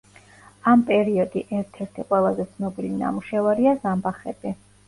ამ 0.71 0.85
პერიოდი 0.87 1.43
ერთ-ერთი 1.59 2.07
ყველაზე 2.13 2.47
ცნობილი 2.57 2.91
ნამუშევარია 3.05 3.79
ზამბახები. 3.85 4.57